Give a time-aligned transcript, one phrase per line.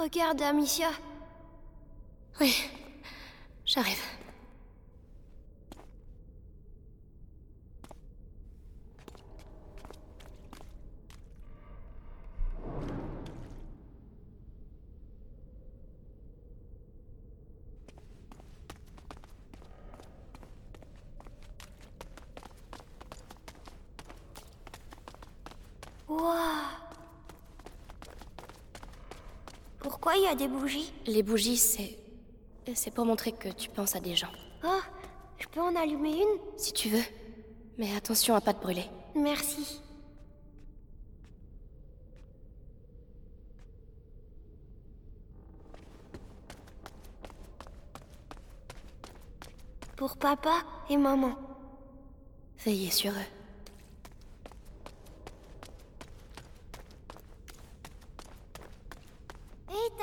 [0.00, 0.88] Regarde, Amicia.
[2.40, 2.56] Oui,
[3.66, 4.02] j'arrive.
[30.38, 31.98] Des bougies Les bougies, c'est.
[32.74, 34.30] C'est pour montrer que tu penses à des gens.
[34.64, 34.80] Oh,
[35.38, 37.02] je peux en allumer une Si tu veux.
[37.78, 38.84] Mais attention à pas te brûler.
[39.16, 39.82] Merci.
[49.96, 51.34] Pour papa et maman.
[52.64, 53.39] Veillez sur eux.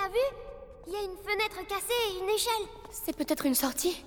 [0.07, 0.19] T'as vu?
[0.87, 2.67] Il y a une fenêtre cassée et une échelle.
[2.91, 4.03] C'est peut-être une sortie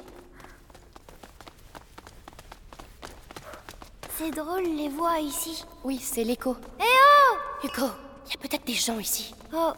[4.17, 5.65] C'est drôle les voix ici.
[5.83, 6.57] Oui, c'est l'écho.
[6.79, 7.87] Eh oh Hugo,
[8.27, 9.35] il y a peut-être des gens ici.
[9.55, 9.73] Oh,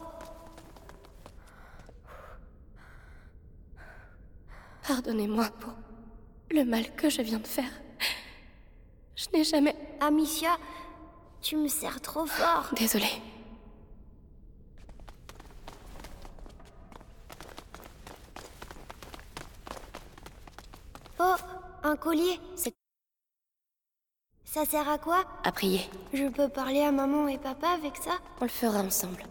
[4.85, 5.73] Pardonnez-moi pour
[6.51, 7.71] le mal que je viens de faire.
[9.15, 9.75] Je n'ai jamais.
[10.01, 10.57] Amicia,
[11.41, 12.69] tu me sers trop fort.
[12.75, 13.21] Désolée.
[21.25, 21.35] Oh,
[21.93, 22.39] un collier.
[22.55, 22.73] C'est
[24.45, 25.89] Ça sert à quoi à prier.
[26.13, 29.23] Je peux parler à maman et papa avec ça On le fera ensemble.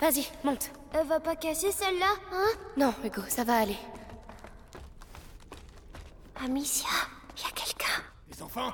[0.00, 0.70] Vas-y, monte.
[0.94, 3.78] Elle va pas casser celle-là, hein Non, Hugo, ça va aller.
[6.44, 6.88] Amicia,
[7.38, 8.02] y a quelqu'un.
[8.28, 8.72] Les enfants?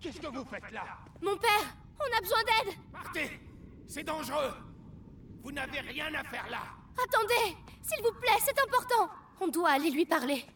[0.00, 0.84] Qu'est-ce que vous faites là?
[1.20, 1.66] Mon père,
[2.00, 3.40] on a besoin d'aide Partez
[3.86, 4.52] C'est dangereux
[5.42, 6.62] Vous n'avez rien à faire là
[7.02, 9.10] Attendez, s'il vous plaît, c'est important.
[9.40, 10.46] On doit aller lui parler.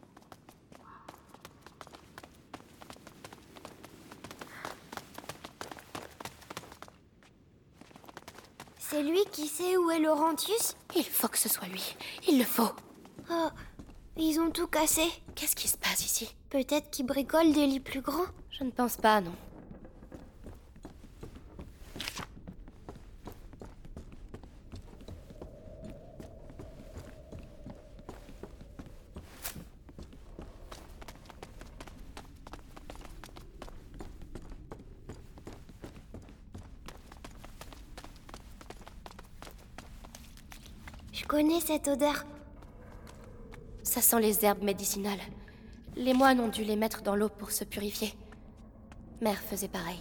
[8.79, 10.75] C'est lui qui sait où est Laurentius?
[10.97, 11.97] Il faut que ce soit lui.
[12.27, 12.71] Il le faut.
[13.31, 13.49] Oh,
[14.17, 15.03] ils ont tout cassé.
[15.37, 16.35] Qu'est-ce qui se passe ici?
[16.49, 18.27] Peut-être qu'ils bricolent des lits plus grands?
[18.51, 19.33] Je ne pense pas, non.
[41.21, 42.25] Je connais cette odeur.
[43.83, 45.21] Ça sent les herbes médicinales.
[45.95, 48.15] Les moines ont dû les mettre dans l'eau pour se purifier.
[49.21, 49.99] Mère faisait pareil.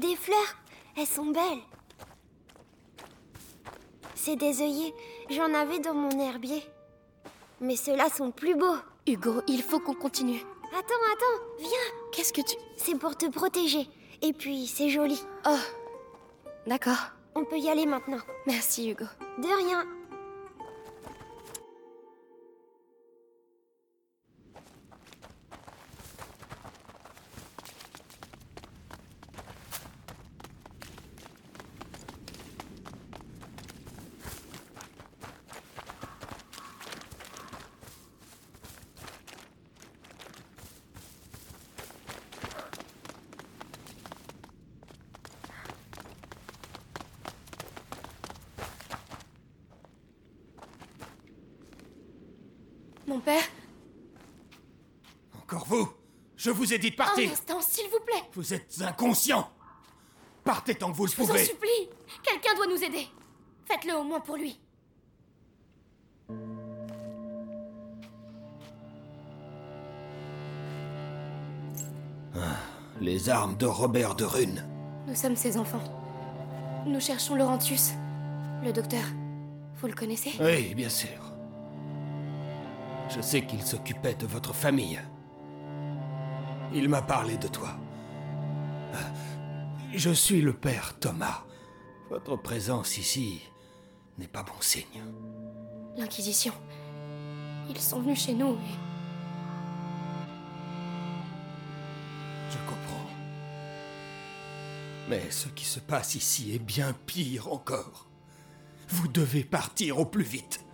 [0.00, 0.56] Des fleurs.
[0.96, 1.60] Elles sont belles.
[4.14, 4.94] C'est des œillets.
[5.28, 6.62] J'en avais dans mon herbier.
[7.60, 8.78] Mais ceux-là sont plus beaux.
[9.06, 10.40] Hugo, il faut qu'on continue.
[10.70, 11.90] Attends, attends, viens.
[12.12, 12.56] Qu'est-ce que tu...
[12.78, 13.90] C'est pour te protéger.
[14.22, 15.22] Et puis, c'est joli.
[15.46, 15.58] Oh.
[16.66, 17.10] D'accord.
[17.34, 18.20] On peut y aller maintenant.
[18.46, 19.04] Merci, Hugo.
[19.36, 19.84] De rien.
[53.10, 53.42] Mon père
[55.42, 55.88] Encore vous
[56.36, 59.50] Je vous ai dit de Un partir instant, s'il vous plaît Vous êtes inconscient
[60.44, 61.88] Partez tant que vous le Je vous en pouvez supplie
[62.22, 63.08] Quelqu'un doit nous aider
[63.66, 64.60] Faites-le au moins pour lui.
[73.00, 74.64] Les armes de Robert de Rune.
[75.08, 75.82] Nous sommes ses enfants.
[76.86, 77.90] Nous cherchons Laurentius,
[78.62, 79.02] le docteur.
[79.80, 80.30] Vous le connaissez?
[80.40, 81.29] Oui, bien sûr.
[83.14, 85.00] Je sais qu'il s'occupait de votre famille.
[86.72, 87.76] Il m'a parlé de toi.
[89.92, 91.44] Je suis le père Thomas.
[92.08, 93.42] Votre présence ici
[94.18, 95.02] n'est pas bon signe.
[95.96, 96.54] L'Inquisition.
[97.68, 98.78] Ils sont venus chez nous et...
[102.50, 103.10] Je comprends.
[105.08, 108.06] Mais ce qui se passe ici est bien pire encore.
[108.88, 110.64] Vous devez partir au plus vite.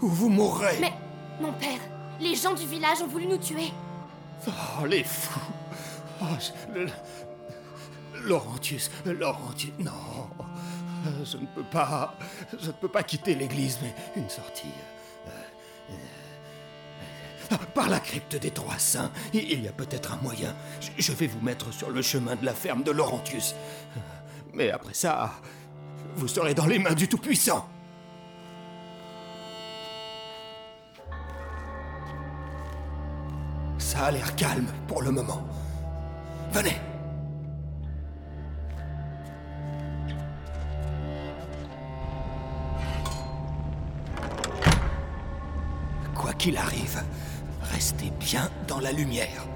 [0.00, 0.78] Ou vous mourrez.
[0.80, 0.92] Mais,
[1.40, 1.80] mon père,
[2.20, 3.72] les gens du village ont voulu nous tuer.
[4.46, 5.40] Oh, les fous.
[6.22, 6.26] Oh,
[8.24, 9.90] Laurentius, Laurentius, non.
[11.24, 12.14] Je ne peux pas.
[12.58, 14.68] Je ne peux pas quitter l'église, mais une sortie.
[15.26, 15.30] euh,
[15.90, 15.94] euh,
[17.52, 20.54] euh, Par la crypte des Trois Saints, il y a peut-être un moyen.
[20.98, 23.54] Je- vais vous mettre sur le chemin de la ferme de Laurentius.
[24.54, 25.32] Mais après ça,
[26.16, 27.68] vous serez dans les mains du Tout-Puissant.
[34.04, 35.42] A l'air calme pour le moment.
[36.52, 36.76] Venez.
[46.14, 47.02] Quoi qu'il arrive,
[47.62, 49.46] restez bien dans la lumière.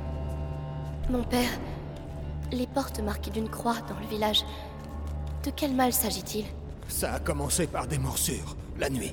[1.10, 1.50] Mon père,
[2.50, 4.44] les portes marquées d'une croix dans le village.
[5.44, 6.46] De quel mal s'agit-il?
[6.88, 9.12] Ça a commencé par des morsures, la nuit.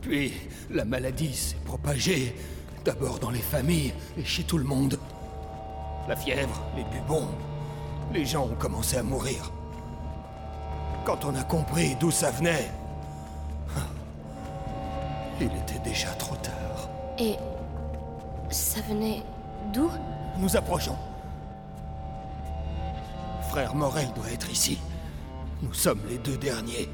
[0.00, 0.32] Puis,
[0.70, 2.34] la maladie s'est propagée,
[2.84, 4.98] d'abord dans les familles et chez tout le monde.
[6.08, 7.28] La fièvre, les bubons,
[8.12, 9.52] les gens ont commencé à mourir.
[11.04, 12.70] Quand on a compris d'où ça venait,
[15.40, 16.88] il était déjà trop tard.
[17.18, 17.36] Et...
[18.50, 19.22] ça venait
[19.72, 19.90] d'où?
[20.38, 20.96] Nous approchons.
[23.50, 24.78] Frère Morel doit être ici.
[25.60, 26.88] Nous sommes les deux derniers.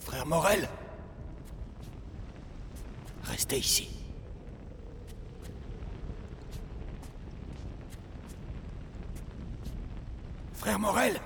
[0.00, 0.68] Frère Morel
[3.24, 3.90] Restez ici.
[10.54, 11.20] Frère Morel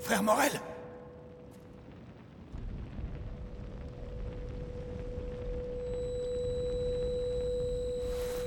[0.00, 0.60] Frère Morel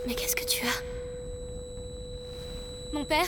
[0.07, 0.81] Mais qu'est-ce que tu as?
[2.91, 3.27] Mon père?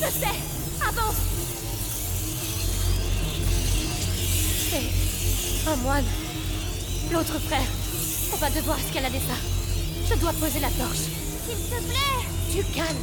[0.00, 1.16] Je sais Avance
[4.70, 6.04] C'est un moine.
[7.10, 7.66] L'autre frère.
[8.32, 9.34] On va devoir escalader ça.
[10.08, 11.08] Je dois poser la torche.
[11.46, 12.52] S'il te plaît.
[12.52, 12.96] Du calme.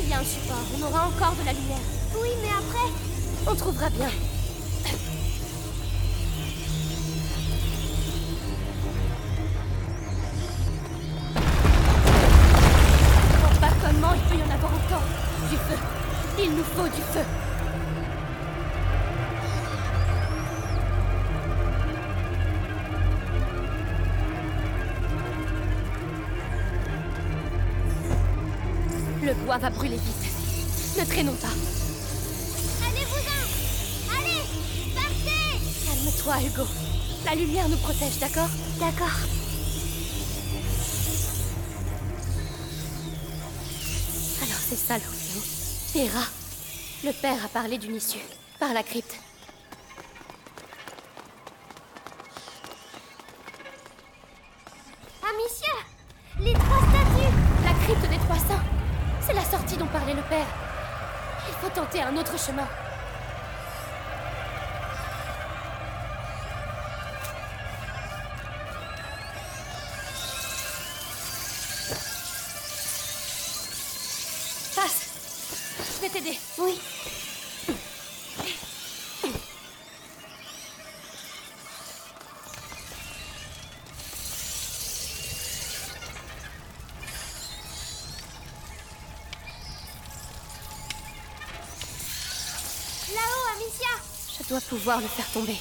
[0.00, 0.64] Il y a un support.
[0.78, 1.78] On aura encore de la lumière.
[2.22, 3.50] Oui, mais après.
[3.50, 4.10] On trouvera bien.
[29.28, 30.98] Le bois va brûler vite.
[30.98, 31.48] Ne traînons pas.
[32.86, 34.16] Allez-vous-en.
[34.16, 34.40] Allez.
[34.94, 35.58] Partez.
[35.84, 36.66] Calme-toi, Hugo.
[37.26, 38.48] La lumière nous protège, d'accord?
[38.80, 39.18] D'accord.
[44.40, 45.42] Alors c'est ça, l'Orphéo.
[45.92, 46.24] Terra.
[47.04, 48.24] Le père a parlé d'une issue.
[48.58, 49.17] Par la crypte.
[76.20, 76.38] T'aider.
[76.58, 76.78] Oui.
[93.14, 93.86] Là-haut, Amicia
[94.38, 95.56] Je dois pouvoir le faire tomber.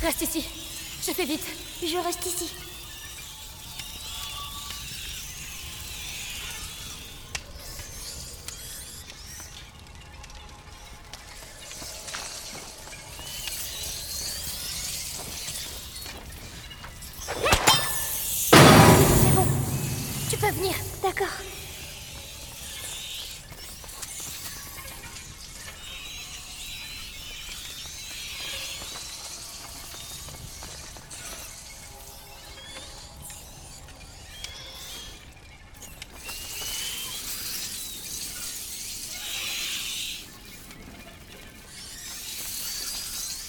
[0.00, 0.44] Reste ici.
[1.06, 1.46] Je fais vite.
[1.82, 2.71] Je reste ici.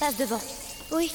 [0.04, 0.40] Passe devant.
[0.92, 1.10] Oui.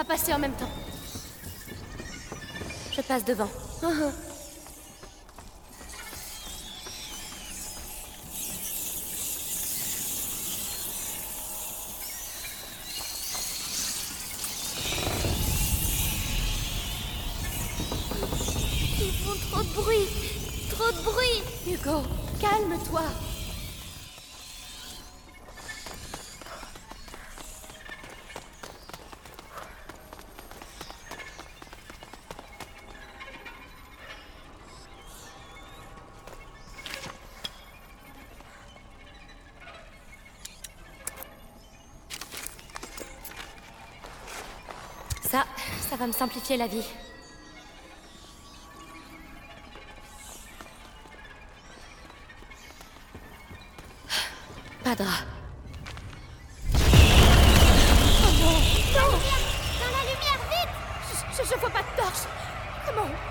[0.00, 0.70] Va passer en même temps.
[2.90, 3.48] Je passe devant.
[19.02, 20.08] Ils font trop de bruit.
[20.70, 21.42] Trop de bruit.
[21.66, 22.02] Hugo,
[22.40, 23.02] calme-toi.
[46.00, 46.82] Va me simplifier la vie.
[54.82, 55.26] Pas de drap.
[58.94, 60.74] Dans la lumière, vite
[61.36, 62.24] Je, je vois pas de torche.
[62.86, 63.29] Comment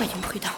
[0.00, 0.48] Soyons prudents.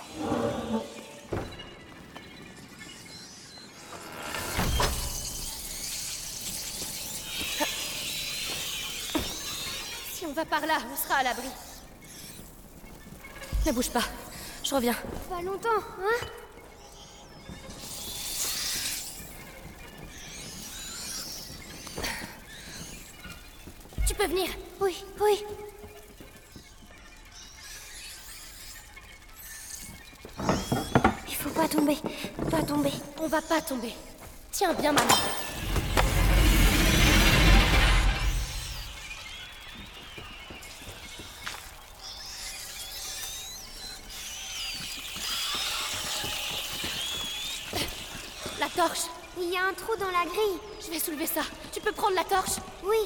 [10.13, 11.49] Si on va par là, on sera à l'abri.
[13.67, 14.05] Ne bouge pas.
[14.63, 14.95] Je reviens.
[15.29, 15.69] Pas longtemps,
[16.01, 16.27] hein?
[24.07, 24.51] Tu peux venir.
[24.81, 25.45] Oui, oui.
[31.83, 31.99] Tomber,
[32.51, 32.93] pas tomber.
[33.21, 33.93] On va pas tomber.
[34.53, 35.09] Tiens bien, maman.
[48.61, 49.01] La torche.
[49.41, 50.61] Il y a un trou dans la grille.
[50.85, 51.41] Je vais soulever ça.
[51.73, 52.59] Tu peux prendre la torche?
[52.85, 52.99] Oui.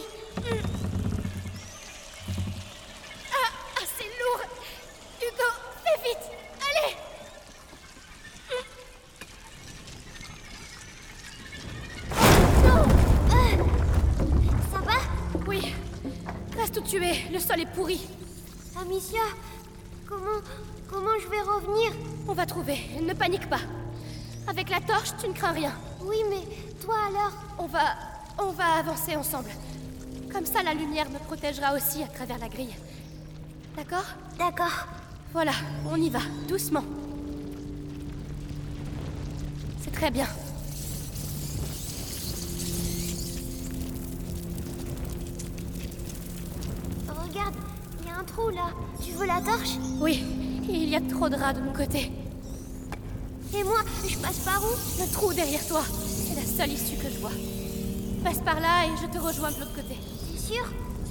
[22.28, 22.78] On va trouver.
[23.02, 23.60] Ne panique pas.
[24.48, 25.72] Avec la torche, tu ne crains rien.
[26.02, 26.42] Oui, mais
[26.84, 27.94] toi alors On va...
[28.38, 29.50] on va avancer ensemble.
[30.32, 32.74] Comme ça, la lumière me protégera aussi à travers la grille.
[33.76, 34.04] D'accord?
[34.38, 34.86] D'accord.
[35.32, 35.52] Voilà,
[35.90, 36.84] on y va, doucement.
[39.80, 40.26] C'est très bien.
[47.08, 47.54] Regarde,
[48.00, 48.70] il y a un trou là.
[49.04, 49.76] Tu veux la torche?
[50.00, 50.24] Oui,
[50.68, 52.10] il y a trop de rats de mon côté.
[53.54, 55.00] Et moi, je passe par où?
[55.00, 57.30] Le trou derrière toi, c'est la seule issue que je vois.
[58.24, 59.96] Passe par là et je te rejoins de l'autre côté.
[60.32, 60.64] T'es sûr?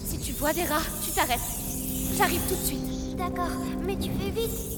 [0.05, 1.39] Si tu vois des rats, tu t'arrêtes.
[2.17, 3.15] J'arrive tout de suite.
[3.17, 3.51] D'accord,
[3.85, 4.74] mais tu fais vite.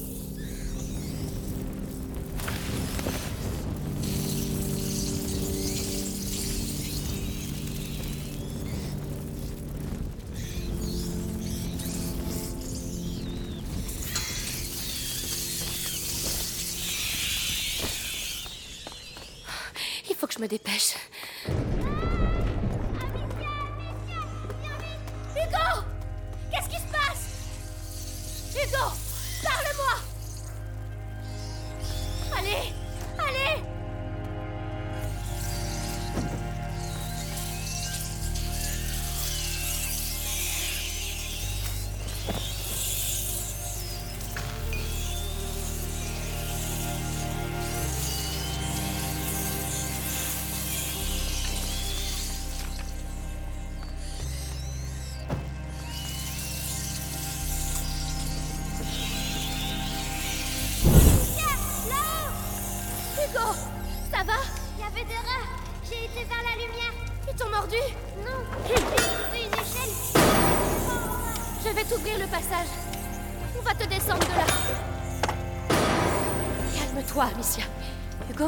[20.80, 21.07] Faut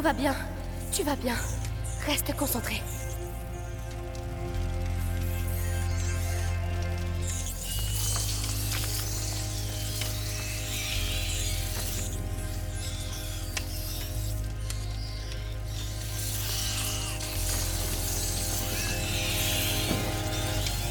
[0.00, 0.34] Hugo va bien.
[0.92, 1.36] Tu vas bien.
[2.06, 2.80] Reste concentré.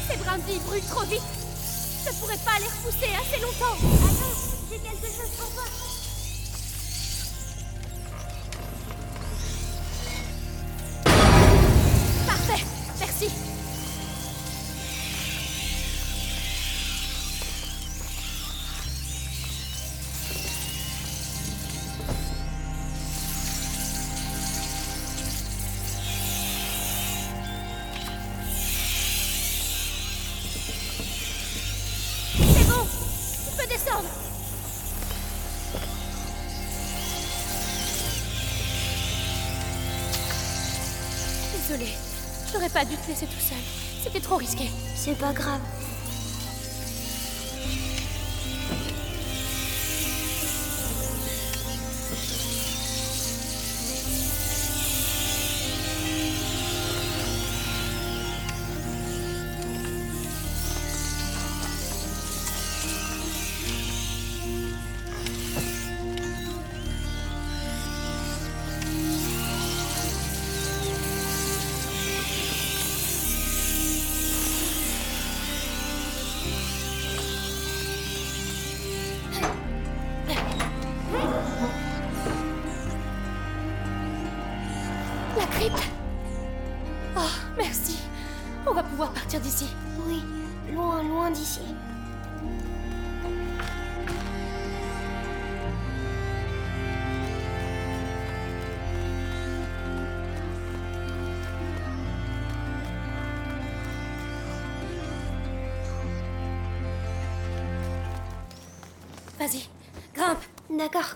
[0.08, 1.20] Ces brindilles brûlent trop vite.
[2.06, 3.74] Je pourrais pas les repousser assez longtemps.
[3.74, 4.36] Attends,
[4.70, 5.89] j'ai quelque chose pour toi.
[42.72, 43.58] Pas dû te laisser tout seul.
[44.02, 44.64] C'était trop risqué.
[44.94, 45.60] C'est pas grave.
[109.40, 109.66] Vas-y,
[110.12, 110.44] grimpe.
[110.68, 111.14] D'accord.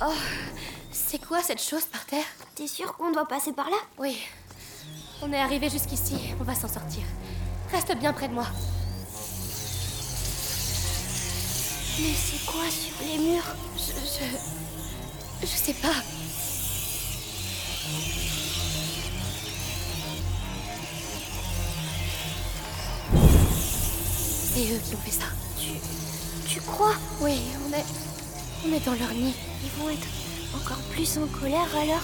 [0.00, 0.14] Oh,
[0.90, 2.24] c'est quoi cette chose par terre?
[2.54, 3.76] T'es sûr qu'on doit passer par là?
[3.98, 4.18] Oui.
[5.20, 7.02] On est arrivé jusqu'ici, on va s'en sortir.
[7.70, 8.46] Reste bien près de moi.
[11.98, 13.54] Mais c'est quoi sur les murs?
[13.76, 13.92] Je.
[13.92, 15.46] Je.
[15.46, 16.21] Je sais pas.
[24.54, 25.24] C'est eux qui ont fait ça.
[25.58, 25.70] Tu.
[26.46, 26.94] Tu crois?
[27.20, 27.84] Oui, on est.
[28.66, 29.34] On est dans leur nid.
[29.64, 30.06] Ils vont être
[30.54, 32.02] encore plus en colère alors?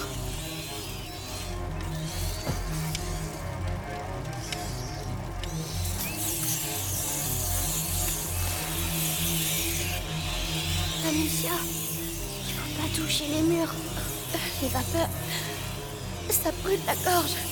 [11.07, 11.51] Amicia,
[12.47, 13.73] il faut pas toucher les murs.
[14.61, 15.09] Les vapeurs,
[16.29, 17.48] ça brûle la gorge.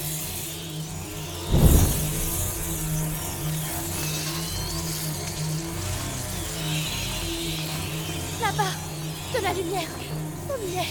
[9.48, 9.88] La lumière.
[10.50, 10.88] On y est.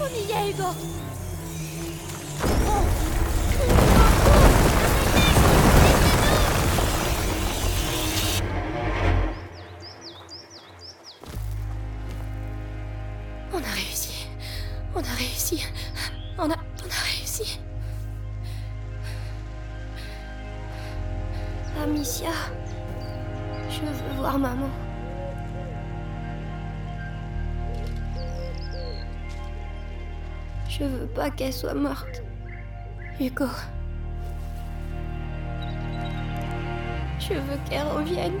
[0.00, 1.07] On y est, Hugo.
[31.38, 32.22] Qu'elle soit morte.
[33.20, 33.46] Hugo,
[37.20, 38.40] Je veux qu'elle revienne.